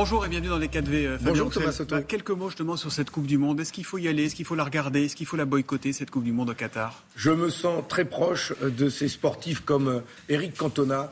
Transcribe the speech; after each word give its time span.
Bonjour 0.00 0.24
et 0.24 0.28
bienvenue 0.28 0.50
dans 0.50 0.58
les 0.58 0.68
4V. 0.68 1.06
Euh, 1.06 1.18
Bonjour 1.22 1.50
Thomas 1.50 1.72
Soto. 1.72 1.96
Bah, 1.96 2.02
quelques 2.02 2.30
mots 2.30 2.50
justement 2.50 2.76
sur 2.76 2.92
cette 2.92 3.10
Coupe 3.10 3.26
du 3.26 3.36
Monde. 3.36 3.58
Est-ce 3.58 3.72
qu'il 3.72 3.84
faut 3.84 3.98
y 3.98 4.06
aller? 4.06 4.26
Est-ce 4.26 4.36
qu'il 4.36 4.44
faut 4.44 4.54
la 4.54 4.62
regarder? 4.62 5.06
Est-ce 5.06 5.16
qu'il 5.16 5.26
faut 5.26 5.36
la 5.36 5.44
boycotter, 5.44 5.92
cette 5.92 6.12
Coupe 6.12 6.22
du 6.22 6.30
Monde 6.30 6.50
au 6.50 6.54
Qatar? 6.54 7.02
Je 7.16 7.32
me 7.32 7.50
sens 7.50 7.82
très 7.88 8.04
proche 8.04 8.52
euh, 8.62 8.70
de 8.70 8.90
ces 8.90 9.08
sportifs 9.08 9.58
comme 9.58 10.04
Eric 10.28 10.56
Cantona 10.56 11.10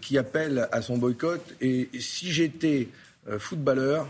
qui 0.00 0.16
appelle 0.16 0.68
à 0.70 0.80
son 0.80 0.96
boycott. 0.96 1.42
Et 1.60 1.90
si 1.98 2.32
j'étais 2.32 2.88
footballeur, 3.38 4.08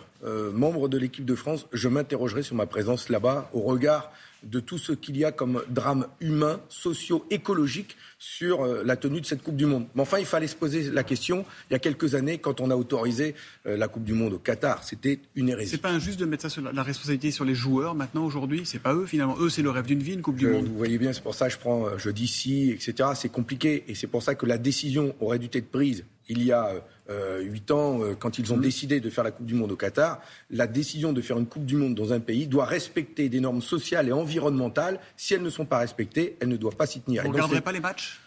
membre 0.52 0.88
de 0.88 0.98
l'équipe 0.98 1.24
de 1.24 1.34
France, 1.34 1.66
je 1.72 1.88
m'interrogerais 1.88 2.42
sur 2.42 2.54
ma 2.54 2.66
présence 2.66 3.08
là-bas 3.08 3.50
au 3.52 3.60
regard 3.60 4.10
de 4.42 4.60
tout 4.60 4.78
ce 4.78 4.92
qu'il 4.92 5.16
y 5.16 5.24
a 5.24 5.32
comme 5.32 5.62
drame 5.68 6.06
humain, 6.20 6.60
socio, 6.68 7.26
écologique 7.30 7.96
sur 8.18 8.62
euh, 8.62 8.82
la 8.84 8.96
tenue 8.96 9.20
de 9.20 9.26
cette 9.26 9.42
Coupe 9.42 9.56
du 9.56 9.66
Monde. 9.66 9.86
Mais 9.94 10.02
enfin, 10.02 10.18
il 10.18 10.26
fallait 10.26 10.46
se 10.46 10.56
poser 10.56 10.90
la 10.90 11.02
question 11.02 11.44
il 11.68 11.74
y 11.74 11.76
a 11.76 11.78
quelques 11.78 12.14
années 12.14 12.38
quand 12.38 12.60
on 12.60 12.70
a 12.70 12.76
autorisé 12.76 13.34
euh, 13.66 13.76
la 13.76 13.88
Coupe 13.88 14.04
du 14.04 14.12
Monde 14.12 14.34
au 14.34 14.38
Qatar. 14.38 14.84
C'était 14.84 15.20
une 15.34 15.48
hérésie. 15.48 15.72
C'est 15.72 15.82
pas 15.82 15.90
injuste 15.90 16.20
de 16.20 16.26
mettre 16.26 16.42
ça 16.42 16.48
sur 16.48 16.62
la, 16.62 16.82
responsabilité 16.82 17.30
sur 17.30 17.44
les 17.44 17.54
joueurs 17.54 17.94
maintenant 17.94 18.24
aujourd'hui? 18.24 18.62
C'est 18.64 18.78
pas 18.78 18.94
eux 18.94 19.06
finalement. 19.06 19.36
Eux, 19.40 19.50
c'est 19.50 19.62
le 19.62 19.70
rêve 19.70 19.86
d'une 19.86 20.02
vie, 20.02 20.14
une 20.14 20.22
Coupe 20.22 20.36
du 20.36 20.46
Monde. 20.46 20.66
Vous 20.66 20.76
voyez 20.76 20.98
bien, 20.98 21.12
c'est 21.12 21.22
pour 21.22 21.34
ça 21.34 21.48
que 21.48 21.54
je 21.54 21.58
prends, 21.58 21.86
euh, 21.86 21.98
je 21.98 22.10
dis 22.10 22.28
si, 22.28 22.70
etc. 22.70 23.10
C'est 23.14 23.30
compliqué 23.30 23.84
et 23.88 23.94
c'est 23.94 24.06
pour 24.06 24.22
ça 24.22 24.34
que 24.34 24.46
la 24.46 24.58
décision 24.58 25.14
aurait 25.20 25.38
dû 25.38 25.48
être 25.52 25.70
prise 25.70 26.04
il 26.28 26.42
y 26.42 26.52
a 26.52 26.72
euh, 27.08 27.40
huit 27.40 27.70
ans, 27.70 28.02
euh, 28.02 28.14
quand 28.18 28.38
ils 28.38 28.52
ont 28.52 28.56
mmh. 28.56 28.62
décidé 28.62 29.00
de 29.00 29.10
faire 29.10 29.24
la 29.24 29.30
Coupe 29.30 29.46
du 29.46 29.54
Monde 29.54 29.72
au 29.72 29.76
Qatar, 29.76 30.20
la 30.50 30.66
décision 30.66 31.12
de 31.12 31.20
faire 31.20 31.38
une 31.38 31.46
Coupe 31.46 31.64
du 31.64 31.76
Monde 31.76 31.94
dans 31.94 32.12
un 32.12 32.20
pays 32.20 32.46
doit 32.46 32.64
respecter 32.64 33.28
des 33.28 33.40
normes 33.40 33.62
sociales 33.62 34.08
et 34.08 34.12
environnementales. 34.12 34.98
Si 35.16 35.34
elles 35.34 35.42
ne 35.42 35.50
sont 35.50 35.66
pas 35.66 35.78
respectées, 35.78 36.36
elles 36.40 36.48
ne 36.48 36.56
doivent 36.56 36.76
pas 36.76 36.86
s'y 36.86 37.00
tenir. 37.00 37.22
Vous 37.22 37.28
ne 37.28 37.34
regarderez 37.34 37.60
pas 37.60 37.72
les 37.72 37.80
matchs? 37.80 38.20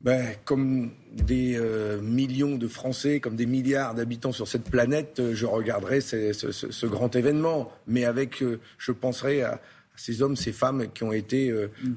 Ben, 0.00 0.34
comme 0.44 0.92
des 1.12 1.56
euh, 1.56 2.00
millions 2.00 2.56
de 2.56 2.68
Français, 2.68 3.18
comme 3.18 3.34
des 3.34 3.46
milliards 3.46 3.94
d'habitants 3.94 4.30
sur 4.30 4.46
cette 4.46 4.70
planète, 4.70 5.20
je 5.32 5.46
regarderai 5.46 6.00
ce, 6.00 6.86
grand 6.86 7.16
événement. 7.16 7.72
Mais 7.86 8.04
avec, 8.04 8.44
je 8.78 8.92
penserai 8.92 9.42
à, 9.42 9.60
ces 9.96 10.22
hommes, 10.22 10.36
ces 10.36 10.52
femmes 10.52 10.86
qui 10.94 11.02
ont 11.02 11.12
été 11.12 11.50
mmh. 11.50 11.94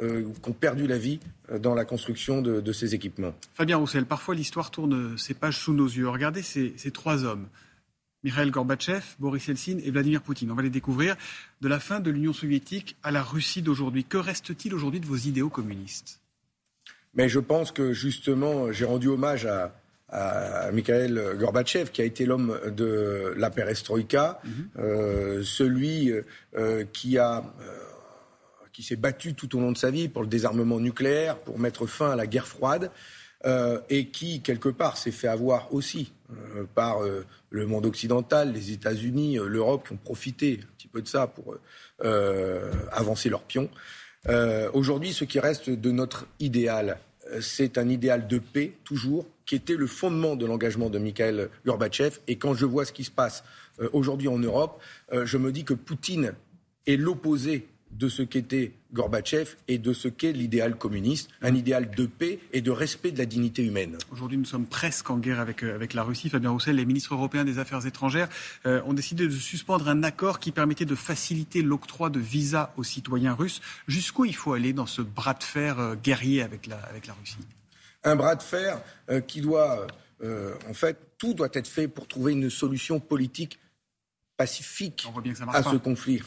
Abîmés, 0.00 0.24
qui 0.42 0.48
ont 0.48 0.52
perdu 0.52 0.86
la 0.86 0.98
vie 0.98 1.20
dans 1.58 1.74
la 1.74 1.84
construction 1.84 2.42
de, 2.42 2.72
ces 2.72 2.94
équipements. 2.94 3.34
Fabien 3.54 3.76
Roussel, 3.76 4.06
parfois 4.06 4.34
l'histoire 4.34 4.70
tourne 4.70 5.16
ses 5.18 5.34
pages 5.34 5.58
sous 5.58 5.72
nos 5.72 5.86
yeux. 5.86 6.08
Regardez 6.08 6.42
ces, 6.42 6.74
trois 6.92 7.24
hommes. 7.24 7.48
Mikhail 8.22 8.50
Gorbatchev, 8.50 9.02
Boris 9.18 9.46
Yeltsin 9.46 9.78
et 9.82 9.90
Vladimir 9.90 10.20
Poutine. 10.20 10.50
On 10.50 10.54
va 10.54 10.62
les 10.62 10.70
découvrir. 10.70 11.16
De 11.62 11.68
la 11.68 11.80
fin 11.80 12.00
de 12.00 12.10
l'Union 12.10 12.32
soviétique 12.32 12.96
à 13.02 13.10
la 13.10 13.22
Russie 13.22 13.62
d'aujourd'hui. 13.62 14.04
Que 14.04 14.18
reste-t-il 14.18 14.74
aujourd'hui 14.74 15.00
de 15.00 15.06
vos 15.06 15.16
idéaux 15.16 15.48
communistes? 15.48 16.20
Mais 17.14 17.28
je 17.28 17.40
pense 17.40 17.72
que 17.72 17.92
justement, 17.92 18.70
j'ai 18.72 18.84
rendu 18.84 19.08
hommage 19.08 19.46
à, 19.46 19.72
Mikhail 20.72 21.20
Gorbatchev, 21.38 21.90
qui 21.92 22.02
a 22.02 22.04
été 22.04 22.26
l'homme 22.26 22.58
de 22.66 23.32
la 23.36 23.48
perestroïka, 23.48 24.40
mhm. 24.44 24.68
euh, 24.80 25.42
celui 25.44 26.12
euh, 26.56 26.84
qui 26.92 27.16
a 27.16 27.38
euh, 27.38 27.89
qui 28.72 28.82
s'est 28.82 28.96
battu 28.96 29.34
tout 29.34 29.56
au 29.56 29.60
long 29.60 29.72
de 29.72 29.78
sa 29.78 29.90
vie 29.90 30.08
pour 30.08 30.22
le 30.22 30.28
désarmement 30.28 30.80
nucléaire, 30.80 31.36
pour 31.38 31.58
mettre 31.58 31.86
fin 31.86 32.10
à 32.10 32.16
la 32.16 32.26
guerre 32.26 32.46
froide, 32.46 32.90
euh, 33.46 33.80
et 33.88 34.08
qui, 34.08 34.42
quelque 34.42 34.68
part, 34.68 34.98
s'est 34.98 35.10
fait 35.10 35.28
avoir 35.28 35.72
aussi 35.72 36.12
euh, 36.30 36.64
par 36.74 37.02
euh, 37.02 37.24
le 37.48 37.66
monde 37.66 37.86
occidental, 37.86 38.52
les 38.52 38.70
États-Unis, 38.72 39.38
l'Europe, 39.42 39.86
qui 39.86 39.94
ont 39.94 39.96
profité 39.96 40.60
un 40.62 40.66
petit 40.76 40.88
peu 40.88 41.00
de 41.00 41.08
ça 41.08 41.26
pour 41.26 41.56
avancer 42.92 43.28
leurs 43.28 43.42
pions. 43.42 43.68
Aujourd'hui, 44.72 45.12
ce 45.12 45.24
qui 45.24 45.40
reste 45.40 45.70
de 45.70 45.90
notre 45.90 46.26
idéal, 46.38 46.98
c'est 47.40 47.78
un 47.78 47.88
idéal 47.88 48.26
de 48.26 48.38
paix, 48.38 48.72
toujours, 48.84 49.26
qui 49.46 49.54
était 49.54 49.76
le 49.76 49.86
fondement 49.86 50.36
de 50.36 50.46
l'engagement 50.46 50.90
de 50.90 50.98
Mikhail 50.98 51.48
Gorbatchev. 51.66 52.18
Et 52.26 52.36
quand 52.36 52.54
je 52.54 52.66
vois 52.66 52.84
ce 52.84 52.92
qui 52.92 53.04
se 53.04 53.10
passe 53.10 53.44
aujourd'hui 53.92 54.28
en 54.28 54.38
Europe, 54.38 54.80
je 55.12 55.36
me 55.36 55.52
dis 55.52 55.64
que 55.64 55.74
Poutine 55.74 56.34
est 56.86 56.96
l'opposé 56.96 57.68
de 57.92 58.08
ce 58.08 58.22
qu'était 58.22 58.72
Gorbatchev 58.92 59.56
et 59.68 59.78
de 59.78 59.92
ce 59.92 60.08
qu'est 60.08 60.32
l'idéal 60.32 60.76
communiste, 60.76 61.30
un 61.42 61.54
idéal 61.54 61.90
de 61.90 62.06
paix 62.06 62.40
et 62.52 62.60
de 62.60 62.70
respect 62.70 63.12
de 63.12 63.18
la 63.18 63.26
dignité 63.26 63.64
humaine. 63.64 63.96
Aujourd'hui, 64.10 64.38
nous 64.38 64.44
sommes 64.44 64.66
presque 64.66 65.10
en 65.10 65.18
guerre 65.18 65.40
avec, 65.40 65.62
euh, 65.62 65.74
avec 65.74 65.94
la 65.94 66.02
Russie. 66.02 66.28
Fabien 66.28 66.50
Roussel, 66.50 66.76
les 66.76 66.84
ministres 66.84 67.14
européens 67.14 67.44
des 67.44 67.58
Affaires 67.58 67.86
étrangères 67.86 68.28
euh, 68.66 68.82
ont 68.86 68.92
décidé 68.92 69.26
de 69.26 69.30
suspendre 69.30 69.88
un 69.88 70.02
accord 70.02 70.40
qui 70.40 70.50
permettait 70.50 70.84
de 70.84 70.94
faciliter 70.94 71.62
l'octroi 71.62 72.10
de 72.10 72.20
visas 72.20 72.72
aux 72.76 72.84
citoyens 72.84 73.34
russes. 73.34 73.60
Jusqu'où 73.86 74.24
il 74.24 74.34
faut 74.34 74.52
aller 74.52 74.72
dans 74.72 74.86
ce 74.86 75.02
bras 75.02 75.34
de 75.34 75.42
fer 75.42 75.78
euh, 75.78 75.94
guerrier 75.94 76.42
avec 76.42 76.66
la, 76.66 76.78
avec 76.78 77.06
la 77.06 77.14
Russie? 77.14 77.38
Un 78.02 78.16
bras 78.16 78.34
de 78.34 78.42
fer 78.42 78.80
qui 79.26 79.42
doit, 79.42 79.86
en 80.22 80.72
fait, 80.72 80.96
tout 81.18 81.34
doit 81.34 81.50
être 81.52 81.68
fait 81.68 81.86
pour 81.86 82.08
trouver 82.08 82.32
une 82.32 82.48
solution 82.48 82.98
politique 82.98 83.58
pacifique 84.40 85.06
à 85.52 85.62
ce 85.62 85.76
conflit. 85.76 86.22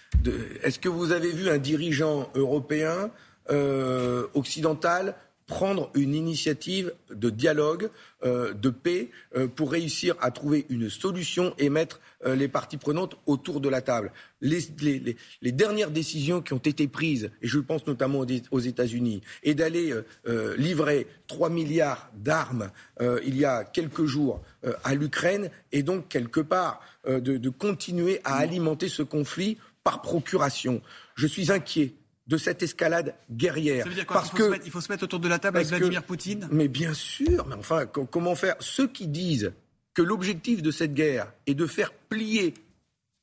Est-ce 0.62 0.78
que 0.78 0.88
vous 0.88 1.10
avez 1.10 1.32
vu 1.32 1.50
un 1.50 1.58
dirigeant 1.58 2.30
européen 2.36 3.10
euh, 3.50 4.28
occidental 4.34 5.16
prendre 5.48 5.90
une 5.94 6.14
initiative 6.14 6.92
de 7.10 7.30
dialogue, 7.30 7.90
euh, 8.22 8.52
de 8.52 8.68
paix, 8.68 9.08
euh, 9.34 9.48
pour 9.48 9.72
réussir 9.72 10.14
à 10.20 10.30
trouver 10.30 10.66
une 10.68 10.90
solution 10.90 11.54
et 11.58 11.70
mettre 11.70 12.00
les 12.26 12.48
parties 12.48 12.78
prenantes 12.78 13.16
autour 13.26 13.60
de 13.60 13.68
la 13.68 13.80
table. 13.80 14.10
Les, 14.40 14.60
dernières 15.52 15.92
décisions 15.92 16.42
qui 16.42 16.52
ont 16.52 16.58
été 16.58 16.88
prises, 16.88 17.30
et 17.42 17.46
je 17.46 17.60
pense 17.60 17.86
notamment 17.86 18.26
aux 18.50 18.58
États-Unis, 18.58 19.20
et 19.44 19.54
d'aller 19.54 19.94
livrer 20.56 21.06
3 21.28 21.48
milliards 21.48 22.10
d'armes 22.16 22.72
il 23.24 23.38
y 23.38 23.44
a 23.44 23.62
quelques 23.62 24.04
jours 24.06 24.42
à 24.82 24.96
l'Ukraine, 24.96 25.48
et 25.70 25.84
donc 25.84 26.08
quelque 26.08 26.40
part 26.40 26.80
de, 27.06 27.20
de 27.20 27.48
continuer 27.50 28.20
à 28.24 28.38
alimenter 28.38 28.88
ce 28.88 29.04
conflit 29.04 29.56
par 29.84 30.02
procuration. 30.02 30.82
Je 31.14 31.28
suis 31.28 31.52
inquiet 31.52 31.94
de 32.28 32.36
cette 32.36 32.62
escalade 32.62 33.14
guerrière. 33.30 33.84
Ça 33.84 33.88
veut 33.88 33.94
dire 33.94 34.06
quoi 34.06 34.16
parce 34.18 34.30
il, 34.32 34.38
faut 34.38 34.50
que, 34.50 34.64
il 34.64 34.70
faut 34.70 34.80
se 34.80 34.92
mettre 34.92 35.04
autour 35.04 35.18
de 35.18 35.28
la 35.28 35.38
table 35.38 35.56
avec 35.56 35.68
Vladimir 35.68 36.02
Poutine? 36.02 36.48
Mais 36.52 36.68
bien 36.68 36.94
sûr, 36.94 37.46
mais 37.46 37.54
enfin, 37.54 37.86
comment 37.86 38.34
faire? 38.34 38.56
Ceux 38.60 38.86
qui 38.86 39.06
disent 39.08 39.52
que 39.94 40.02
l'objectif 40.02 40.62
de 40.62 40.70
cette 40.70 40.94
guerre 40.94 41.32
est 41.46 41.54
de 41.54 41.66
faire 41.66 41.92
plier 41.92 42.54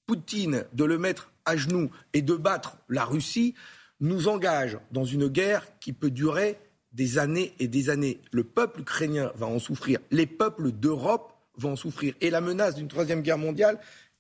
Poutine, 0.08 0.66
de 0.74 0.84
le 0.84 0.98
mettre 0.98 1.32
à 1.46 1.56
genoux 1.56 1.90
et 2.14 2.22
de 2.22 2.34
battre 2.36 2.78
la 2.90 3.06
Russie, 3.06 3.56
nous 4.00 4.28
engagent 4.28 4.80
dans 4.92 5.06
une 5.06 5.28
guerre 5.28 5.66
qui 5.80 5.94
peut 5.94 6.12
durer 6.12 6.60
des 6.92 7.18
années 7.18 7.54
et 7.60 7.68
des 7.68 7.90
années. 7.90 8.20
Le 8.32 8.44
peuple 8.44 8.82
ukrainien 8.82 9.32
va 9.36 9.46
en 9.46 9.60
souffrir, 9.60 10.00
les 10.12 10.26
peuples 10.26 10.72
d'Europe 10.72 11.32
vont 11.58 11.74
en 11.74 11.76
souffrir. 11.76 12.14
Et 12.22 12.30
la 12.30 12.42
menace 12.42 12.76
d'une 12.76 12.88
troisième 12.88 13.22
guerre 13.22 13.38
mondiale, 13.38 13.80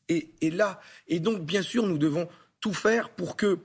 est, 0.09 0.53
là. 0.53 0.79
Et 1.07 1.19
donc, 1.19 1.41
bien 1.41 1.61
sûr, 1.61 1.85
nous 1.85 1.97
devons 1.97 2.27
tout 2.59 2.73
faire 2.73 3.09
pour 3.09 3.35
que 3.35 3.59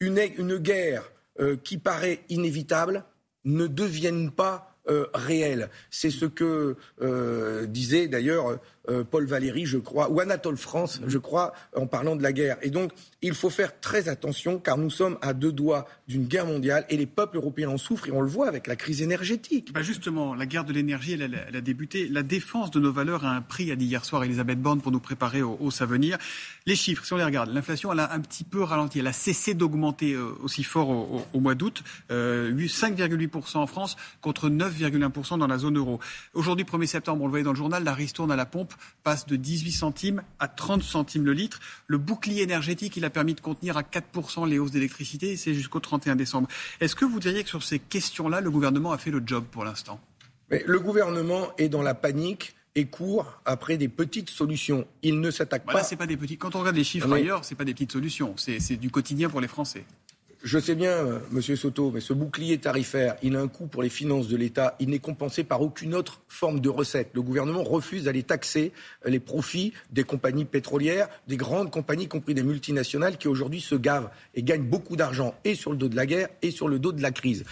une, 0.00 0.58
guerre 0.58 1.10
euh, 1.40 1.56
qui 1.56 1.78
paraît 1.78 2.20
inévitable 2.28 3.04
ne 3.44 3.66
devienne 3.66 4.30
pas 4.30 4.78
euh, 4.88 5.06
réelle. 5.14 5.70
C'est 5.90 6.10
ce 6.10 6.24
que 6.24 6.76
euh, 7.02 7.66
disait 7.66 8.08
d'ailleurs 8.08 8.58
euh, 8.88 9.04
Paul 9.04 9.26
Valéry, 9.26 9.66
je 9.66 9.78
crois, 9.78 10.10
ou 10.10 10.20
Anatole 10.20 10.56
France, 10.56 11.00
je 11.06 11.18
crois, 11.18 11.52
en 11.74 11.86
parlant 11.86 12.16
de 12.16 12.22
la 12.22 12.32
guerre. 12.32 12.56
Et 12.62 12.70
donc, 12.70 12.92
il 13.22 13.34
faut 13.34 13.50
faire 13.50 13.80
très 13.80 14.08
attention, 14.08 14.58
car 14.58 14.78
nous 14.78 14.90
sommes 14.90 15.18
à 15.22 15.32
deux 15.32 15.52
doigts 15.52 15.86
d'une 16.06 16.24
guerre 16.24 16.46
mondiale, 16.46 16.84
et 16.88 16.96
les 16.96 17.06
peuples 17.06 17.36
européens 17.36 17.70
en 17.70 17.78
souffrent, 17.78 18.08
et 18.08 18.12
on 18.12 18.20
le 18.20 18.28
voit 18.28 18.48
avec 18.48 18.66
la 18.66 18.76
crise 18.76 19.02
énergétique. 19.02 19.72
Bah 19.72 19.82
justement, 19.82 20.34
la 20.34 20.46
guerre 20.46 20.64
de 20.64 20.72
l'énergie, 20.72 21.14
elle, 21.14 21.56
a 21.56 21.60
débuté. 21.60 22.08
La 22.08 22.22
défense 22.22 22.70
de 22.70 22.80
nos 22.80 22.92
valeurs 22.92 23.24
a 23.24 23.30
un 23.30 23.42
prix, 23.42 23.70
a 23.70 23.76
dit 23.76 23.86
hier 23.86 24.04
soir 24.04 24.24
Elisabeth 24.24 24.60
Borne, 24.60 24.80
pour 24.80 24.92
nous 24.92 25.00
préparer 25.00 25.42
au, 25.42 25.56
au 25.60 25.70
à 25.80 25.86
venir. 25.86 26.18
Les 26.66 26.76
chiffres, 26.76 27.04
si 27.04 27.12
on 27.12 27.16
les 27.16 27.24
regarde, 27.24 27.52
l'inflation, 27.52 27.92
elle 27.92 28.00
a 28.00 28.12
un 28.12 28.20
petit 28.20 28.44
peu 28.44 28.62
ralenti. 28.62 28.98
Elle 28.98 29.06
a 29.06 29.12
cessé 29.12 29.54
d'augmenter 29.54 30.12
euh, 30.12 30.32
aussi 30.42 30.64
fort 30.64 30.88
au, 30.90 31.40
mois 31.40 31.54
d'août. 31.54 31.82
Euh, 32.10 32.52
5,8% 32.52 33.58
en 33.58 33.66
France 33.66 33.96
contre 34.20 34.48
9,1% 34.48 35.38
dans 35.38 35.46
la 35.46 35.58
zone 35.58 35.76
euro. 35.76 36.00
Aujourd'hui, 36.34 36.64
1er 36.64 36.86
septembre, 36.86 37.22
on 37.22 37.26
le 37.26 37.30
voyait 37.30 37.44
dans 37.44 37.52
le 37.52 37.56
journal, 37.56 37.84
la 37.84 37.94
ristourne 37.94 38.30
à 38.30 38.36
la 38.36 38.46
pompe 38.46 38.74
passe 39.02 39.26
de 39.26 39.36
18 39.36 39.72
centimes 39.72 40.22
à 40.38 40.48
30 40.48 40.82
centimes 40.82 41.24
le 41.24 41.32
litre. 41.32 41.60
Le 41.86 41.98
bouclier 41.98 42.42
énergétique, 42.42 42.96
il 42.96 43.04
a 43.04 43.10
permis 43.10 43.34
de 43.34 43.40
contenir 43.40 43.76
à 43.76 43.82
4% 43.82 44.48
les 44.48 44.58
hausses 44.58 44.70
d'électricité, 44.70 45.36
c'est 45.36 45.54
jusqu'au 45.54 45.80
31 45.80 46.16
décembre. 46.16 46.48
Est-ce 46.80 46.94
que 46.94 47.04
vous 47.04 47.20
diriez 47.20 47.42
que 47.42 47.48
sur 47.48 47.62
ces 47.62 47.78
questions-là, 47.78 48.40
le 48.40 48.50
gouvernement 48.50 48.92
a 48.92 48.98
fait 48.98 49.10
le 49.10 49.22
job 49.24 49.44
pour 49.50 49.64
l'instant? 49.64 50.00
Le 50.50 50.80
gouvernement 50.80 51.48
est 51.58 51.68
dans 51.68 51.82
la 51.82 51.94
panique 51.94 52.54
et 52.74 52.86
court 52.86 53.40
après 53.44 53.76
des 53.76 53.88
petites 53.88 54.30
solutions. 54.30 54.86
Il 55.02 55.20
ne 55.20 55.30
s'attaque 55.30 55.64
pas. 55.64 55.82
c'est 55.82 55.96
pas 55.96 56.06
des 56.06 56.16
petits. 56.16 56.38
Quand 56.38 56.54
on 56.54 56.60
regarde 56.60 56.76
les 56.76 56.84
chiffres 56.84 57.12
ailleurs, 57.12 57.44
c'est 57.44 57.54
pas 57.54 57.64
des 57.64 57.74
petites 57.74 57.92
solutions. 57.92 58.34
C'est 58.36 58.76
du 58.76 58.90
quotidien 58.90 59.28
pour 59.28 59.40
les 59.40 59.48
Français. 59.48 59.84
Je 60.42 60.58
sais 60.58 60.76
bien, 60.76 60.92
euh, 60.92 61.18
Monsieur 61.32 61.56
Soto, 61.56 61.90
mais 61.90 62.00
ce 62.00 62.12
bouclier 62.12 62.58
tarifaire, 62.58 63.16
il 63.22 63.34
a 63.34 63.40
un 63.40 63.48
coût 63.48 63.66
pour 63.66 63.82
les 63.82 63.88
finances 63.88 64.28
de 64.28 64.36
l'État. 64.36 64.76
Il 64.78 64.90
n'est 64.90 65.00
compensé 65.00 65.42
par 65.42 65.60
aucune 65.62 65.94
autre 65.94 66.20
forme 66.28 66.60
de 66.60 66.68
recette. 66.68 67.10
Le 67.14 67.22
gouvernement 67.22 67.64
refuse 67.64 68.04
d'aller 68.04 68.22
taxer 68.22 68.72
euh, 69.04 69.10
les 69.10 69.18
profits 69.18 69.72
des 69.90 70.04
compagnies 70.04 70.44
pétrolières, 70.44 71.08
des 71.26 71.36
grandes 71.36 71.70
compagnies, 71.70 72.04
y 72.04 72.08
compris 72.08 72.34
des 72.34 72.44
multinationales, 72.44 73.18
qui 73.18 73.26
aujourd'hui 73.26 73.60
se 73.60 73.74
gavent 73.74 74.10
et 74.34 74.42
gagnent 74.42 74.68
beaucoup 74.68 74.94
d'argent, 74.94 75.34
et 75.44 75.54
sur 75.54 75.72
le 75.72 75.76
dos 75.76 75.88
de 75.88 75.96
la 75.96 76.06
guerre, 76.06 76.28
et 76.42 76.52
sur 76.52 76.68
le 76.68 76.78
dos 76.78 76.92
de 76.92 77.02
la 77.02 77.10
crise. 77.10 77.44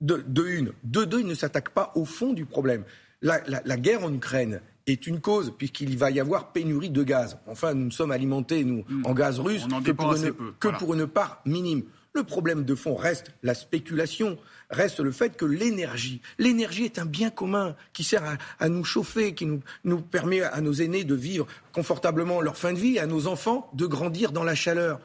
De, 0.00 0.24
une. 0.46 0.72
De 0.84 1.04
deux, 1.04 1.20
il 1.20 1.26
ne 1.26 1.34
s'attaque 1.34 1.70
pas 1.70 1.92
au 1.96 2.04
fond 2.04 2.32
du 2.32 2.44
problème. 2.44 2.84
La, 3.20 3.40
la 3.46 3.76
guerre 3.76 4.04
en 4.04 4.12
Ukraine 4.12 4.60
est 4.86 5.06
une 5.06 5.20
cause, 5.20 5.52
puisqu'il 5.56 5.96
va 5.96 6.10
y 6.10 6.20
avoir 6.20 6.52
pénurie 6.52 6.90
de 6.90 7.02
gaz. 7.02 7.38
Enfin, 7.46 7.74
nous 7.74 7.90
sommes 7.90 8.10
alimentés, 8.10 8.64
nous, 8.64 8.84
hmm. 8.88 9.02
en 9.04 9.14
gaz 9.14 9.38
russe, 9.38 9.66
que, 9.84 9.92
pour 9.92 10.14
une, 10.14 10.32
que 10.58 10.68
pour 10.68 10.94
une 10.94 11.06
part 11.06 11.40
minime. 11.46 11.82
Le 12.14 12.24
problème 12.24 12.64
de 12.64 12.74
fond 12.74 12.94
reste 12.94 13.32
la 13.42 13.54
spéculation, 13.54 14.38
reste 14.68 15.00
le 15.00 15.12
fait 15.12 15.34
que 15.34 15.46
l'énergie, 15.46 16.20
l'énergie 16.38 16.84
est 16.84 16.98
un 16.98 17.06
bien 17.06 17.30
commun 17.30 17.74
qui 17.94 18.04
sert 18.04 18.38
à, 18.58 18.68
nous 18.68 18.84
chauffer, 18.84 19.34
qui 19.34 19.46
nous, 19.46 19.60
nous, 19.84 20.02
permet 20.02 20.42
à 20.42 20.60
nos 20.60 20.74
aînés 20.74 21.04
de 21.04 21.14
vivre 21.14 21.46
confortablement 21.72 22.42
leur 22.42 22.58
fin 22.58 22.74
de 22.74 22.78
vie, 22.78 22.98
à 22.98 23.06
nos 23.06 23.28
enfants 23.28 23.70
de 23.72 23.86
grandir 23.86 24.32
dans 24.32 24.44
la 24.44 24.54
chaleur. 24.54 25.00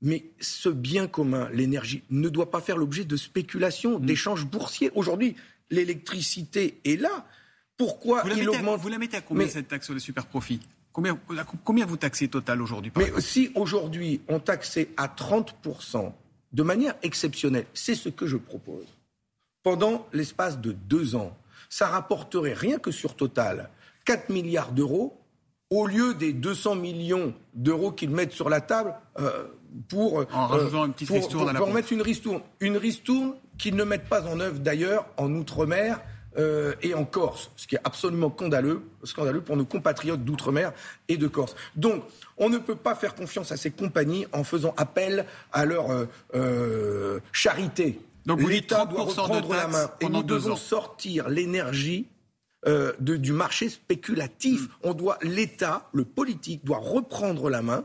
Mais 0.00 0.24
ce 0.40 0.68
bien 0.68 1.06
commun, 1.06 1.48
l'énergie, 1.52 2.02
ne 2.10 2.28
doit 2.28 2.50
pas 2.50 2.60
faire 2.60 2.76
l'objet 2.76 3.04
de 3.04 3.16
spéculation, 3.16 4.00
mm. 4.00 4.04
d'échanges 4.04 4.44
boursiers. 4.44 4.90
Aujourd'hui, 4.96 5.36
l'électricité 5.70 6.80
est 6.84 7.00
là. 7.00 7.24
Pourquoi 7.76 8.24
il 8.36 8.48
augmente 8.48 8.80
Vous 8.80 8.88
la 8.88 8.98
mettez 8.98 9.16
à 9.16 9.20
combien 9.20 9.46
cette 9.46 9.68
taxe 9.68 9.86
sur 9.86 9.94
les 9.94 10.00
super 10.00 10.26
profits 10.26 10.60
Combien, 10.92 11.18
combien 11.64 11.86
vous 11.86 11.96
taxez 11.96 12.28
total 12.28 12.60
aujourd'hui 12.60 12.92
Mais 12.96 13.10
si 13.18 13.50
aujourd'hui 13.54 14.20
on 14.28 14.40
taxait 14.40 14.90
à 14.98 15.06
30% 15.06 16.12
de 16.52 16.62
manière 16.62 16.94
exceptionnelle, 17.02 17.66
c'est 17.74 17.94
ce 17.94 18.08
que 18.08 18.26
je 18.26 18.36
propose, 18.36 18.86
pendant 19.62 20.06
l'espace 20.12 20.58
de 20.58 20.72
deux 20.72 21.14
ans, 21.14 21.36
ça 21.68 21.86
rapporterait 21.86 22.52
rien 22.52 22.78
que 22.78 22.90
sur 22.90 23.14
Total 23.14 23.70
4 24.04 24.28
milliards 24.30 24.72
d'euros 24.72 25.16
au 25.70 25.86
lieu 25.86 26.12
des 26.12 26.34
200 26.34 26.74
millions 26.74 27.32
d'euros 27.54 27.92
qu'ils 27.92 28.10
mettent 28.10 28.32
sur 28.32 28.50
la 28.50 28.60
table 28.60 28.94
euh, 29.18 29.46
pour, 29.88 30.20
euh, 30.20 30.26
une 30.84 30.92
petite 30.92 31.08
pour, 31.08 31.28
pour, 31.28 31.72
mettre 31.72 31.92
une 31.94 32.02
ristourne. 32.02 32.42
Une 32.60 32.76
ristourne 32.76 33.34
qu'ils 33.56 33.74
ne 33.74 33.84
mettent 33.84 34.08
pas 34.08 34.26
en 34.26 34.38
œuvre 34.40 34.58
d'ailleurs 34.58 35.06
en 35.16 35.32
Outre-mer 35.32 36.00
euh, 36.38 36.74
et 36.82 36.94
en 36.94 37.04
Corse, 37.04 37.50
ce 37.56 37.66
qui 37.66 37.74
est 37.76 37.80
absolument 37.84 38.30
scandaleux, 38.30 38.82
scandaleux 39.04 39.40
pour 39.40 39.56
nos 39.56 39.64
compatriotes 39.64 40.24
d'outre-mer 40.24 40.72
et 41.08 41.16
de 41.16 41.28
Corse. 41.28 41.54
Donc, 41.76 42.04
on 42.38 42.48
ne 42.48 42.58
peut 42.58 42.76
pas 42.76 42.94
faire 42.94 43.14
confiance 43.14 43.52
à 43.52 43.56
ces 43.56 43.70
compagnies 43.70 44.26
en 44.32 44.44
faisant 44.44 44.74
appel 44.76 45.26
à 45.52 45.64
leur 45.64 45.86
euh, 46.34 47.20
charité. 47.32 48.00
Donc, 48.26 48.42
L'État 48.42 48.86
doit 48.86 49.04
reprendre 49.04 49.54
la 49.54 49.68
main 49.68 49.90
et 50.00 50.08
nous 50.08 50.22
devons 50.22 50.56
sortir 50.56 51.28
l'énergie 51.28 52.06
du 53.00 53.32
marché 53.32 53.68
spéculatif. 53.68 54.62
Mm. 54.62 54.68
On 54.84 54.94
doit, 54.94 55.18
l'État, 55.22 55.88
le 55.92 56.04
politique, 56.04 56.64
doit 56.64 56.78
reprendre 56.78 57.50
la 57.50 57.62
main 57.62 57.84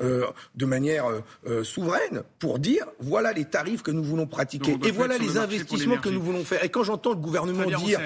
euh, 0.00 0.26
de 0.54 0.66
manière 0.66 1.06
euh, 1.06 1.20
euh, 1.46 1.64
souveraine 1.64 2.22
pour 2.38 2.58
dire 2.58 2.86
voilà 3.00 3.32
les 3.32 3.44
tarifs 3.44 3.82
que 3.82 3.90
nous 3.90 4.02
voulons 4.02 4.26
pratiquer 4.26 4.76
et 4.84 4.90
voilà 4.90 5.18
les 5.18 5.38
investissements 5.38 5.96
que 5.96 6.08
nous 6.08 6.20
voulons 6.20 6.44
faire. 6.44 6.62
Et 6.64 6.68
quand 6.68 6.82
j'entends 6.82 7.10
le 7.10 7.16
gouvernement 7.16 7.64
dire 7.64 8.00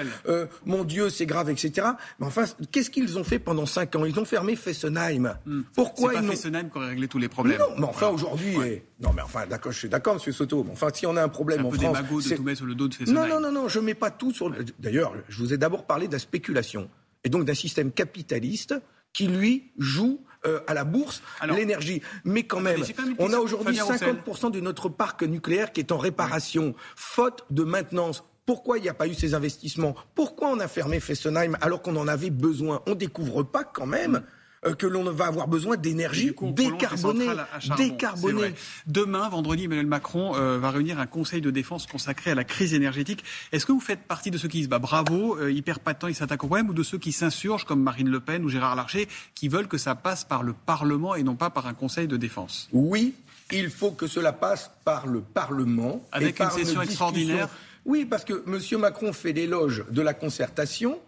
mon 0.65 0.83
Dieu 0.83 1.09
c'est 1.09 1.25
grave 1.25 1.49
etc. 1.49 1.87
Mais 2.19 2.25
enfin 2.25 2.45
qu'est-ce 2.71 2.89
qu'ils 2.89 3.17
ont 3.17 3.23
fait 3.23 3.39
pendant 3.39 3.65
cinq 3.65 3.95
ans? 3.95 4.05
Ils 4.05 4.19
ont 4.19 4.25
fermé 4.25 4.55
Fessenheim. 4.55 5.35
Hmm. 5.45 5.61
Pourquoi 5.75 6.13
pas 6.13 6.23
Fessenheim 6.23 6.69
qui 6.69 6.77
aurait 6.77 6.89
réglé 6.89 7.07
tous 7.07 7.19
les 7.19 7.27
problèmes. 7.27 7.59
Non, 7.59 7.75
mais 7.77 7.85
enfin 7.85 8.07
aujourd'hui 8.07 8.55
non 8.99 9.11
mais 9.15 9.21
enfin 9.21 9.45
d'accord 9.47 9.71
je 9.71 9.79
suis 9.79 9.89
d'accord 9.89 10.15
Monsieur 10.15 10.31
Soto. 10.31 10.63
Mais 10.63 10.71
enfin 10.71 10.87
si 10.93 11.05
on 11.05 11.17
a 11.17 11.23
un 11.23 11.29
problème 11.29 11.61
un 11.61 11.65
en 11.65 11.71
peu 11.71 11.77
France, 11.77 12.29
de 12.29 12.35
tout 12.35 12.43
mettre 12.43 12.57
sur 12.57 12.67
le 12.67 12.75
dos 12.75 12.87
de 12.87 12.93
Fessenheim. 12.93 13.27
Non 13.27 13.27
non 13.27 13.39
non 13.39 13.51
non 13.51 13.67
je 13.67 13.79
mets 13.79 13.95
pas 13.95 14.11
tout 14.11 14.31
sur. 14.31 14.51
D'ailleurs 14.79 15.13
je 15.29 15.37
vous 15.39 15.53
ai 15.53 15.57
d'abord 15.57 15.85
parlé 15.85 16.07
de 16.07 16.13
la 16.13 16.19
spéculation 16.19 16.89
et 17.23 17.29
donc 17.29 17.45
d'un 17.45 17.53
système 17.53 17.91
capitaliste 17.91 18.75
qui 19.13 19.27
lui 19.27 19.71
joue 19.77 20.23
euh, 20.45 20.59
à 20.65 20.73
la 20.73 20.83
bourse 20.83 21.21
l'énergie. 21.55 22.01
Mais 22.23 22.43
quand 22.43 22.61
même, 22.61 22.83
on 23.19 23.31
a 23.31 23.37
aujourd'hui 23.37 23.77
50% 23.77 24.51
de 24.51 24.59
notre 24.59 24.89
parc 24.89 25.21
nucléaire 25.23 25.71
qui 25.71 25.81
est 25.81 25.91
en 25.91 25.97
réparation, 25.97 26.73
faute 26.95 27.45
de 27.51 27.63
maintenance. 27.63 28.23
Pourquoi 28.47 28.79
il 28.79 28.81
n'y 28.81 28.89
a 28.89 28.93
pas 28.95 29.07
eu 29.07 29.13
ces 29.13 29.35
investissements? 29.35 29.95
Pourquoi 30.15 30.49
on 30.49 30.59
a 30.59 30.67
fermé 30.67 30.99
Fessenheim 30.99 31.57
alors 31.61 31.83
qu'on 31.83 31.95
en 31.95 32.07
avait 32.07 32.31
besoin? 32.31 32.81
On 32.87 32.91
ne 32.91 32.95
découvre 32.95 33.43
pas 33.43 33.63
quand 33.63 33.85
même 33.85 34.15
euh, 34.15 34.19
que 34.77 34.85
l'on 34.85 35.03
va 35.11 35.25
avoir 35.25 35.47
besoin 35.47 35.75
d'énergie 35.75 36.33
décarbonée. 36.53 37.27
décarbonée. 37.77 38.53
Demain, 38.85 39.27
vendredi, 39.27 39.63
Emmanuel 39.63 39.87
Macron 39.87 40.35
euh, 40.35 40.59
va 40.59 40.69
réunir 40.69 40.99
un 40.99 41.07
conseil 41.07 41.41
de 41.41 41.49
défense 41.49 41.87
consacré 41.87 42.31
à 42.31 42.35
la 42.35 42.43
crise 42.43 42.75
énergétique. 42.75 43.23
Est-ce 43.51 43.65
que 43.65 43.71
vous 43.71 43.79
faites 43.79 44.01
partie 44.01 44.29
de 44.29 44.37
ceux 44.37 44.47
qui 44.47 44.57
disent 44.57 44.69
bah, 44.69 44.77
bravo, 44.77 45.35
euh, 45.37 45.51
il 45.51 45.63
perd 45.63 45.79
pas 45.79 45.93
de 45.93 45.99
temps, 45.99 46.07
il 46.07 46.15
s'attaque 46.15 46.43
au 46.43 46.47
problème, 46.47 46.69
ou 46.69 46.73
de 46.73 46.83
ceux 46.83 46.99
qui 46.99 47.11
s'insurgent, 47.11 47.65
comme 47.65 47.81
Marine 47.81 48.09
Le 48.09 48.19
Pen 48.19 48.43
ou 48.43 48.49
Gérard 48.49 48.75
Larcher, 48.75 49.07
qui 49.33 49.47
veulent 49.47 49.67
que 49.67 49.79
ça 49.79 49.95
passe 49.95 50.23
par 50.23 50.43
le 50.43 50.53
Parlement 50.53 51.15
et 51.15 51.23
non 51.23 51.35
pas 51.35 51.49
par 51.49 51.65
un 51.65 51.73
conseil 51.73 52.07
de 52.07 52.17
défense? 52.17 52.69
Oui, 52.71 53.15
il 53.51 53.71
faut 53.71 53.91
que 53.91 54.05
cela 54.05 54.31
passe 54.31 54.69
par 54.85 55.07
le 55.07 55.21
Parlement. 55.21 56.05
Avec 56.11 56.39
une 56.39 56.51
session 56.51 56.81
extraordinaire? 56.83 57.49
Oui, 57.85 58.05
parce 58.05 58.25
que 58.25 58.43
M. 58.45 58.79
Macron 58.79 59.11
fait 59.11 59.33
l'éloge 59.33 59.85
de 59.89 60.01
la 60.03 60.13
concertation 60.13 60.99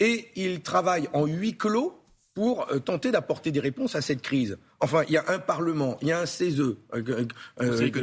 et 0.00 0.28
il 0.34 0.62
travaille 0.62 1.08
en 1.12 1.26
huis 1.26 1.56
clos 1.56 1.97
pour 2.38 2.70
euh, 2.70 2.78
tenter 2.78 3.10
d'apporter 3.10 3.50
des 3.50 3.58
réponses 3.58 3.96
à 3.96 4.00
cette 4.00 4.22
crise. 4.22 4.58
Enfin, 4.78 5.02
il 5.08 5.14
y 5.14 5.16
a 5.16 5.24
un 5.26 5.40
Parlement, 5.40 5.98
il 6.02 6.06
y 6.06 6.12
a 6.12 6.20
un 6.20 6.26
CESE, 6.26 6.60
euh, 6.60 6.76
euh, 6.94 7.26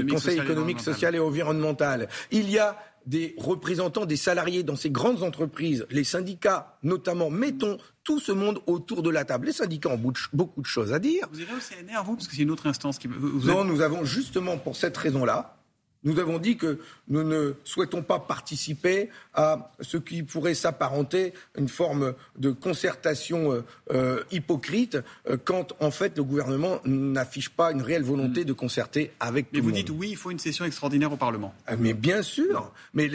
Conseil 0.10 0.38
économique, 0.38 0.82
social, 0.82 1.16
et 1.16 1.20
environnemental. 1.20 2.10
Il 2.32 2.50
y 2.50 2.60
a 2.60 2.78
des 3.06 3.34
représentants 3.38 4.06
des 4.06 4.18
salariés 4.18 4.64
dans 4.64 4.76
ces 4.76 4.90
grandes 4.90 5.24
entreprises, 5.24 5.86
les 5.90 6.04
syndicats 6.04 6.78
notamment. 6.84 7.30
Mettons 7.30 7.78
tout 8.04 8.20
ce 8.20 8.34
monde 8.34 8.60
autour 8.68 9.04
de 9.04 9.10
la 9.10 9.24
table. 9.24 9.46
Les 9.46 9.54
syndicats 9.54 9.92
ont 9.92 10.14
beaucoup 10.34 10.62
de 10.62 10.68
choses 10.68 10.92
à 10.92 11.00
dire. 11.00 11.30
Vous 11.32 11.40
irez 11.40 11.54
au 11.54 11.60
CNR, 11.60 12.04
vous? 12.04 12.16
Parce 12.18 12.28
que 12.28 12.36
c'est 12.36 12.42
une 12.42 12.52
autre 12.52 12.68
instance 12.68 13.00
qui... 13.00 13.08
Vous 13.08 13.48
non, 13.48 13.64
nous 13.64 13.80
avons 13.80 14.04
justement 14.04 14.58
pour 14.58 14.76
cette 14.76 14.98
raison-là 14.98 15.56
nous 16.06 16.20
avons 16.20 16.38
dit 16.38 16.56
que 16.56 16.80
nous 17.10 17.24
ne 17.24 17.54
souhaitons 17.64 18.04
pas 18.04 18.20
participer 18.20 19.10
à 19.34 19.72
ce 19.82 19.98
qui 19.98 20.24
pourrait 20.24 20.54
s'apparenter 20.54 21.34
une 21.58 21.68
forme 21.68 22.14
de 22.38 22.52
concertation 22.52 23.52
euh, 23.52 23.64
euh, 23.92 24.24
hypocrite 24.32 24.98
euh, 25.28 25.38
quand 25.44 25.74
en 25.80 25.92
fait 25.92 26.16
le 26.18 26.24
gouvernement 26.24 26.80
n'affiche 26.86 27.50
pas 27.50 27.72
une 27.72 27.82
réelle 27.82 28.04
volonté 28.04 28.42
mm. 28.42 28.46
de 28.46 28.54
concerter 28.54 29.12
avec 29.20 29.48
mais 29.52 29.60
tout 29.60 29.66
le 29.66 29.72
monde. 29.72 29.72
Mais 29.74 29.82
vous 29.82 29.88
dites 29.88 30.00
oui, 30.00 30.10
il 30.12 30.18
faut 30.18 30.32
une 30.32 30.40
session 30.40 30.64
extraordinaire 30.64 31.12
au 31.12 31.18
Parlement. 31.18 31.54
Ah, 31.66 31.76
mais 31.76 31.94
bien 31.94 32.22
sûr. 32.22 32.72
Mais 32.94 33.10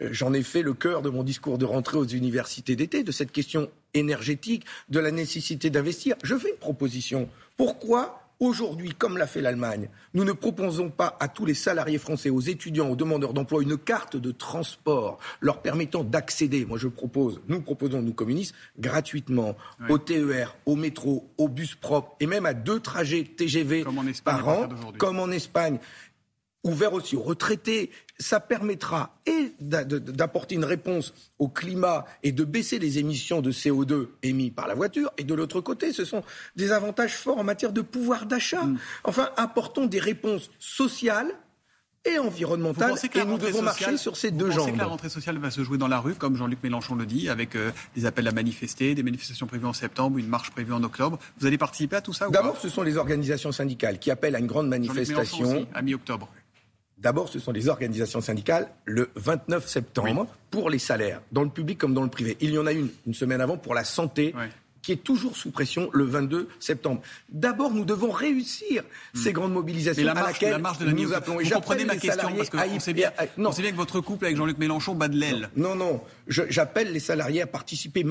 j'en 0.00 0.32
ai 0.32 0.42
fait 0.42 0.62
le 0.62 0.72
cœur 0.72 1.02
de 1.02 1.10
mon 1.10 1.22
discours 1.22 1.58
de 1.58 1.66
rentrée 1.66 1.98
aux 1.98 2.06
universités 2.06 2.76
d'été 2.76 3.02
de 3.02 3.12
cette 3.12 3.30
question 3.30 3.70
énergétique, 3.94 4.64
de 4.88 5.00
la 5.00 5.10
nécessité 5.10 5.68
d'investir. 5.68 6.16
Je 6.22 6.34
fais 6.36 6.48
une 6.48 6.56
proposition. 6.56 7.28
Pourquoi 7.58 8.21
Aujourd'hui, 8.42 8.90
comme 8.98 9.18
l'a 9.18 9.28
fait 9.28 9.40
l'Allemagne, 9.40 9.88
nous 10.14 10.24
ne 10.24 10.32
proposons 10.32 10.90
pas 10.90 11.16
à 11.20 11.28
tous 11.28 11.46
les 11.46 11.54
salariés 11.54 11.98
français, 11.98 12.28
aux 12.28 12.40
étudiants, 12.40 12.88
aux 12.88 12.96
demandeurs 12.96 13.34
d'emploi, 13.34 13.62
une 13.62 13.78
carte 13.78 14.16
de 14.16 14.32
transport 14.32 15.20
leur 15.40 15.62
permettant 15.62 16.02
d'accéder. 16.02 16.64
Moi, 16.64 16.76
je 16.76 16.88
propose, 16.88 17.40
nous 17.46 17.60
proposons, 17.60 18.02
nous 18.02 18.12
communistes, 18.12 18.56
gratuitement 18.80 19.54
au 19.88 19.96
TER, 19.96 20.56
au 20.66 20.74
métro, 20.74 21.30
au 21.38 21.46
bus 21.46 21.76
propre 21.76 22.16
et 22.18 22.26
même 22.26 22.44
à 22.44 22.52
deux 22.52 22.80
trajets 22.80 23.22
TGV 23.22 23.84
par 24.24 24.48
an, 24.48 24.68
comme 24.98 25.20
en 25.20 25.30
Espagne 25.30 25.78
ouvert 26.64 26.92
aussi 26.92 27.16
aux 27.16 27.22
retraités. 27.22 27.90
Ça 28.18 28.40
permettra 28.40 29.16
et 29.26 29.52
d'apporter 29.60 30.54
une 30.54 30.64
réponse 30.64 31.12
au 31.38 31.48
climat 31.48 32.04
et 32.22 32.32
de 32.32 32.44
baisser 32.44 32.78
les 32.78 32.98
émissions 32.98 33.40
de 33.40 33.50
CO2 33.50 34.08
émis 34.22 34.50
par 34.50 34.68
la 34.68 34.74
voiture. 34.74 35.12
Et 35.18 35.24
de 35.24 35.34
l'autre 35.34 35.60
côté, 35.60 35.92
ce 35.92 36.04
sont 36.04 36.22
des 36.54 36.72
avantages 36.72 37.16
forts 37.16 37.38
en 37.38 37.44
matière 37.44 37.72
de 37.72 37.80
pouvoir 37.80 38.26
d'achat. 38.26 38.64
Mm. 38.64 38.78
Enfin, 39.04 39.30
apportons 39.36 39.86
des 39.86 39.98
réponses 39.98 40.50
sociales 40.58 41.34
et 42.04 42.18
environnementales. 42.18 42.94
Et 43.14 43.24
nous 43.24 43.38
devons 43.38 43.62
marcher 43.62 43.96
sur 43.96 44.16
ces 44.16 44.30
deux 44.30 44.50
jambes. 44.50 44.58
Vous 44.58 44.64
pensez 44.64 44.72
que 44.72 44.78
la 44.78 44.86
rentrée 44.86 45.08
sociale 45.08 45.38
va 45.38 45.50
se 45.50 45.62
jouer 45.62 45.78
dans 45.78 45.88
la 45.88 46.00
rue, 46.00 46.14
comme 46.14 46.36
Jean-Luc 46.36 46.62
Mélenchon 46.62 46.94
le 46.94 47.06
dit, 47.06 47.28
avec 47.28 47.54
euh, 47.54 47.70
des 47.94 48.06
appels 48.06 48.26
à 48.26 48.32
manifester, 48.32 48.94
des 48.94 49.02
manifestations 49.02 49.46
prévues 49.46 49.66
en 49.66 49.72
septembre, 49.72 50.18
une 50.18 50.26
marche 50.26 50.50
prévue 50.50 50.72
en 50.72 50.82
octobre? 50.82 51.18
Vous 51.38 51.46
allez 51.46 51.58
participer 51.58 51.96
à 51.96 52.00
tout 52.00 52.12
ça 52.12 52.28
D'abord, 52.28 52.58
ce 52.58 52.68
sont 52.68 52.82
les 52.82 52.96
organisations 52.96 53.52
syndicales 53.52 53.98
qui 53.98 54.10
appellent 54.10 54.36
à 54.36 54.40
une 54.40 54.46
grande 54.46 54.68
manifestation. 54.68 55.66
à 55.74 55.82
mi-octobre. 55.82 56.28
D'abord, 57.02 57.28
ce 57.28 57.40
sont 57.40 57.50
les 57.50 57.68
organisations 57.68 58.20
syndicales 58.20 58.68
le 58.84 59.10
29 59.16 59.66
septembre 59.66 60.28
pour 60.50 60.70
les 60.70 60.78
salaires, 60.78 61.20
dans 61.32 61.42
le 61.42 61.48
public 61.48 61.76
comme 61.76 61.94
dans 61.94 62.02
le 62.02 62.08
privé. 62.08 62.36
Il 62.40 62.50
y 62.52 62.58
en 62.58 62.66
a 62.66 62.72
une 62.72 62.90
une 63.06 63.14
semaine 63.14 63.40
avant 63.40 63.56
pour 63.56 63.74
la 63.74 63.84
santé. 63.84 64.34
qui 64.82 64.90
est 64.90 65.04
toujours 65.04 65.36
sous 65.36 65.52
pression 65.52 65.88
le 65.92 66.02
22 66.02 66.48
septembre. 66.58 67.02
D'abord, 67.28 67.72
nous 67.72 67.84
devons 67.84 68.10
réussir 68.10 68.82
hmm. 69.14 69.18
ces 69.18 69.32
grandes 69.32 69.52
mobilisations 69.52 70.04
la 70.04 70.12
marche, 70.12 70.26
à 70.26 70.32
laquelle 70.32 70.50
la 70.50 70.58
marche 70.58 70.78
de 70.78 70.86
la 70.86 70.92
nous 70.92 71.12
appelons. 71.12 71.38
Vous 71.38 71.50
comprenez 71.50 71.84
ma 71.84 71.96
question 71.96 72.34
parce 72.36 72.50
que 72.50 72.56
on 72.56 72.80
sait, 72.80 72.92
bien, 72.92 73.12
on 73.38 73.52
sait 73.52 73.62
bien 73.62 73.70
que 73.70 73.76
votre 73.76 74.00
couple 74.00 74.24
avec 74.24 74.36
Jean-Luc 74.36 74.58
Mélenchon 74.58 74.96
bat 74.96 75.06
de 75.06 75.16
l'aile. 75.16 75.50
Non, 75.54 75.76
non, 75.76 76.02
j'appelle 76.26 76.92
les 76.92 76.98
salariés 76.98 77.42
à 77.42 77.46
participer 77.46 78.02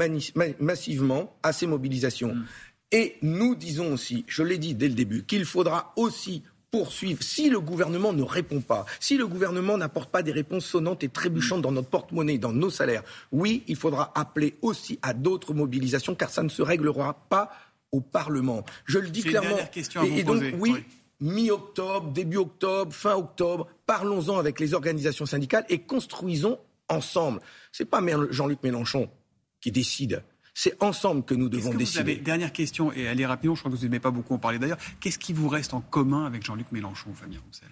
massivement 0.62 1.36
à 1.44 1.52
ces 1.52 1.68
mobilisations. 1.68 2.36
Hmm. 2.36 2.46
Et 2.94 3.18
nous 3.22 3.56
disons 3.56 3.94
aussi, 3.94 4.24
je 4.28 4.44
l'ai 4.44 4.58
dit 4.58 4.74
dès 4.74 4.88
le 4.88 4.94
début, 4.94 5.24
qu'il 5.24 5.44
faudra 5.44 5.92
aussi 5.98 6.44
poursuivre. 6.72 7.22
Si 7.22 7.50
le 7.50 7.60
gouvernement 7.60 8.14
ne 8.14 8.24
répond 8.24 8.62
pas, 8.62 8.86
si 9.00 9.18
le 9.18 9.28
gouvernement 9.28 9.78
n'apporte 9.78 10.10
pas 10.10 10.24
des 10.24 10.32
réponses 10.32 10.66
sonnantes 10.66 11.04
et 11.04 11.10
trébuchantes 11.10 11.62
dans 11.62 11.72
notre 11.72 11.90
porte-monnaie, 11.90 12.38
dans 12.38 12.54
nos 12.54 12.70
salaires, 12.70 13.04
oui, 13.32 13.64
il 13.68 13.76
faudra 13.76 14.12
appeler 14.16 14.56
aussi 14.62 14.98
à 15.02 15.14
d'autres 15.14 15.54
mobilisations, 15.54 16.16
car 16.16 16.30
ça 16.30 16.44
ne 16.44 16.50
se 16.50 16.62
réglera 16.62 17.14
pas 17.30 17.52
au 17.92 18.00
Parlement. 18.00 18.64
Je 18.86 19.00
le 19.00 19.10
dis 19.10 19.22
clairement. 19.22 19.58
et, 20.04 20.24
donc, 20.24 20.44
oui. 20.58 20.76
Mi-octobre, 21.20 22.12
début 22.12 22.38
octobre, 22.38 22.92
fin 22.92 23.16
octobre, 23.16 23.68
parlons-en 23.86 24.40
avec 24.40 24.60
les 24.60 24.74
organisations 24.74 25.28
syndicales 25.28 25.66
et 25.70 25.78
construisons 25.78 26.58
ensemble. 26.90 27.42
C'est 27.72 27.86
pas 27.86 28.02
Jean-Luc 28.32 28.64
Mélenchon 28.64 29.08
qui 29.60 29.72
décide 29.72 30.24
C'est 30.54 30.82
ensemble 30.84 31.24
que 31.24 31.34
nous 31.34 31.50
devons 31.50 31.74
décider. 31.74 32.18
dernière 32.18 32.52
question, 32.52 32.92
et 32.92 33.08
allez 33.08 33.26
rapidement, 33.26 33.56
je 33.56 33.62
crois 33.62 33.72
que 33.72 33.78
vous 33.78 33.84
n'aimez 33.84 34.00
pas 34.00 34.12
beaucoup 34.12 34.34
en 34.34 34.38
parler 34.38 34.60
d'ailleurs. 34.60 34.80
Qu'est-ce 35.00 35.20
qui 35.20 35.34
vous 35.34 35.48
reste 35.48 35.74
en 35.74 35.82
commun 35.82 36.26
avec 36.26 36.44
Jean-Luc 36.44 36.72
Mélenchon, 36.72 37.14
Fabien 37.14 37.40
Roussel? 37.46 37.70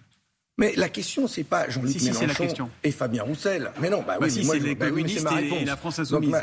Mais 0.59 0.73
la 0.75 0.89
question, 0.89 1.25
c'est 1.29 1.45
pas 1.45 1.69
Jean-Luc 1.69 2.01
Mélenchon 2.01 2.69
et 2.83 2.91
Fabien 2.91 3.23
Roussel. 3.23 3.71
Mais 3.79 3.89
non, 3.89 4.03
bah, 4.05 4.17
bah 4.19 4.25
oui, 4.25 4.31
si, 4.31 4.43
c'est 4.43 4.59
les 4.59 4.75
bah 4.75 4.89
communistes 4.89 5.25
et 5.41 5.63
la 5.63 5.77
France 5.77 5.99
insoumise. 5.99 6.35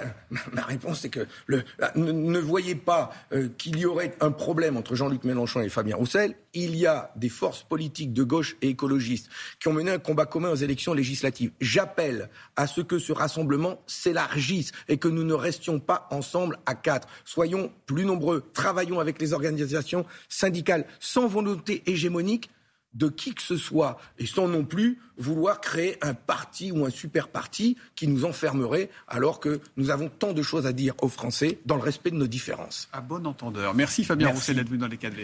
ma, 0.54 0.62
réponse, 0.62 1.00
c'est 1.00 1.10
que 1.10 1.26
le, 1.44 1.64
ne, 1.96 2.38
voyez 2.38 2.74
pas 2.74 3.12
euh, 3.34 3.48
qu'il 3.58 3.78
y 3.78 3.84
aurait 3.84 4.14
un 4.20 4.30
problème 4.30 4.78
entre 4.78 4.94
Jean-Luc 4.94 5.24
Mélenchon 5.24 5.60
et 5.60 5.68
Fabien 5.68 5.96
Roussel. 5.96 6.34
Il 6.54 6.76
y 6.76 6.86
a 6.86 7.12
des 7.16 7.28
forces 7.28 7.62
politiques 7.62 8.14
de 8.14 8.22
gauche 8.22 8.56
et 8.62 8.70
écologistes 8.70 9.28
qui 9.60 9.68
ont 9.68 9.74
mené 9.74 9.90
un 9.90 9.98
combat 9.98 10.24
commun 10.24 10.48
aux 10.48 10.56
élections 10.56 10.94
législatives. 10.94 11.50
J'appelle 11.60 12.30
à 12.56 12.66
ce 12.66 12.80
que 12.80 12.98
ce 12.98 13.12
rassemblement 13.12 13.82
s'élargisse 13.86 14.72
et 14.88 14.96
que 14.96 15.08
nous 15.08 15.24
ne 15.24 15.34
restions 15.34 15.78
pas 15.78 16.08
ensemble 16.10 16.58
à 16.64 16.74
quatre. 16.74 17.06
Soyons 17.26 17.70
plus 17.84 18.06
nombreux, 18.06 18.48
travaillons 18.54 18.98
avec 18.98 19.20
les 19.20 19.34
organisations 19.34 20.06
syndicales 20.30 20.86
sans 21.00 21.26
volonté 21.26 21.82
hégémonique 21.84 22.48
de 22.96 23.08
qui 23.08 23.34
que 23.34 23.42
ce 23.42 23.56
soit, 23.56 23.98
et 24.18 24.26
sans 24.26 24.48
non 24.48 24.64
plus 24.64 24.98
vouloir 25.18 25.60
créer 25.60 25.96
un 26.02 26.14
parti 26.14 26.72
ou 26.72 26.84
un 26.84 26.90
super 26.90 27.28
parti 27.28 27.76
qui 27.94 28.06
nous 28.08 28.24
enfermerait, 28.24 28.90
alors 29.08 29.40
que 29.40 29.60
nous 29.76 29.90
avons 29.90 30.08
tant 30.08 30.32
de 30.32 30.42
choses 30.42 30.66
à 30.66 30.72
dire 30.72 30.94
aux 31.00 31.08
Français 31.08 31.58
dans 31.66 31.76
le 31.76 31.82
respect 31.82 32.10
de 32.10 32.16
nos 32.16 32.26
différences. 32.26 32.88
À 32.92 33.00
bon 33.00 33.26
entendeur. 33.26 33.74
Merci 33.74 34.04
Fabien 34.04 34.28
Roussel 34.28 34.56
d'être 34.56 34.68
venu 34.68 34.78
dans 34.78 34.88
les 34.88 34.96
cadres. 34.96 35.16